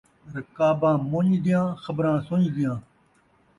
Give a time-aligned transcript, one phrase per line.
[0.33, 2.75] رکاباں مُن٘ڄ دیاں، خبراں سُن٘ڄ دیاں